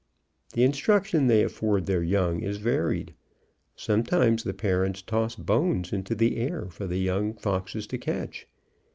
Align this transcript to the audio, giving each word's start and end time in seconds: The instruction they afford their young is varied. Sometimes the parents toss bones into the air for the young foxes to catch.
The 0.53 0.63
instruction 0.63 1.27
they 1.27 1.43
afford 1.43 1.85
their 1.85 2.01
young 2.01 2.41
is 2.41 2.57
varied. 2.57 3.13
Sometimes 3.75 4.41
the 4.43 4.51
parents 4.55 5.03
toss 5.03 5.35
bones 5.35 5.93
into 5.93 6.15
the 6.15 6.37
air 6.37 6.65
for 6.71 6.87
the 6.87 6.97
young 6.97 7.35
foxes 7.35 7.85
to 7.85 7.99
catch. 7.99 8.47